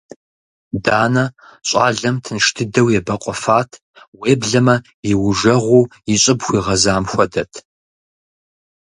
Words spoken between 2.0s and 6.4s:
тынш дыдэу ебэкъуэфат, уеблэмэ иужэгъуу и щӀыб